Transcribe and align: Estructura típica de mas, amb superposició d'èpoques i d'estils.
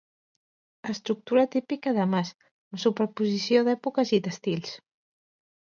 Estructura 0.93 1.45
típica 1.55 1.93
de 1.99 2.07
mas, 2.15 2.33
amb 2.71 2.83
superposició 2.87 3.65
d'èpoques 3.71 4.17
i 4.21 4.25
d'estils. 4.29 4.77